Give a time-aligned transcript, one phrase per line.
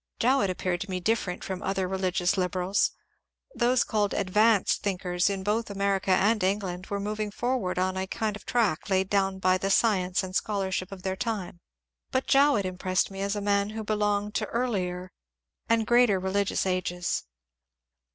[0.19, 2.89] Jowett appeared to me different from other religious liber als.
[3.53, 8.07] Those called ^^ advanced" thinkers in both America and England were moving forward on a
[8.07, 11.59] kind of track laid down by the science and scholarship of their time,
[12.09, 15.11] but Jowett im pressed me as a man who belonged to earlier
[15.69, 16.65] and greater reli* 318 MONCUBE DANIEL CONWAY gious
[17.05, 17.23] ages.